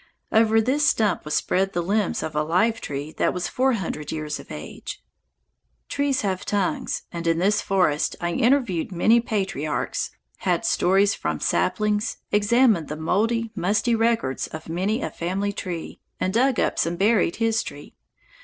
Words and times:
Over 0.31 0.59
this 0.59 0.83
stump 0.83 1.25
was 1.25 1.35
spread 1.35 1.73
the 1.73 1.83
limbs 1.83 2.23
of 2.23 2.35
a 2.35 2.41
live 2.41 2.81
tree 2.81 3.11
that 3.19 3.35
was 3.35 3.47
four 3.47 3.73
hundred 3.73 4.11
years 4.11 4.39
of 4.39 4.51
age. 4.51 4.99
Trees 5.89 6.21
have 6.21 6.43
tongues, 6.43 7.03
and 7.11 7.27
in 7.27 7.37
this 7.37 7.61
forest 7.61 8.15
I 8.19 8.31
interviewed 8.31 8.91
many 8.91 9.19
patriarchs, 9.19 10.09
had 10.37 10.65
stories 10.65 11.13
from 11.13 11.39
saplings, 11.39 12.17
examined 12.31 12.87
the 12.87 12.97
mouldy, 12.97 13.51
musty 13.53 13.93
records 13.93 14.47
of 14.47 14.67
many 14.67 15.03
a 15.03 15.11
family 15.11 15.53
tree, 15.53 15.99
and 16.19 16.33
dug 16.33 16.59
up 16.59 16.79
some 16.79 16.95
buried 16.95 17.35
history. 17.35 17.93